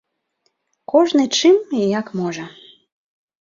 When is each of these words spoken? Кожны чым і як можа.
Кожны 0.93 1.25
чым 1.37 1.55
і 1.81 1.85
як 1.99 2.07
можа. 2.23 2.45